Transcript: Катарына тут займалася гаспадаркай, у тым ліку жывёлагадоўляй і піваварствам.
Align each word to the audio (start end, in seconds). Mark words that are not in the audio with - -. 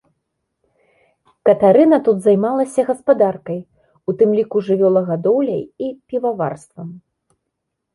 Катарына 1.49 1.97
тут 2.07 2.17
займалася 2.29 2.87
гаспадаркай, 2.89 3.59
у 4.09 4.19
тым 4.23 4.29
ліку 4.41 4.67
жывёлагадоўляй 4.73 5.63
і 5.87 5.95
піваварствам. 6.07 6.87